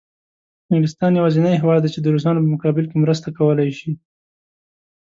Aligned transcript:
انګلستان 0.73 1.11
یوازینی 1.15 1.61
هېواد 1.61 1.79
دی 1.83 1.89
چې 1.95 1.99
د 2.01 2.05
روسانو 2.13 2.43
په 2.43 2.49
مقابل 2.53 2.85
کې 2.89 2.97
مرسته 3.03 3.27
کولای 3.37 3.69
شي. 3.79 3.91